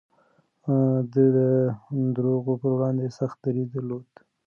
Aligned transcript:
ده 1.13 1.23
د 1.37 1.39
دروغو 2.15 2.53
پر 2.61 2.71
وړاندې 2.75 3.15
سخت 3.19 3.37
دريځ 3.45 3.67
درلود. 3.75 4.09